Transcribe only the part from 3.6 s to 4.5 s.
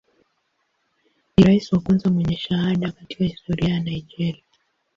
ya Nigeria.